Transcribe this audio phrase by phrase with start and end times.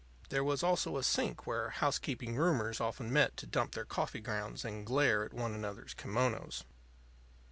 [0.29, 4.65] There was also a sink where housekeeping roomers often met to dump their coffee grounds
[4.65, 6.63] and glare at one another's kimonos.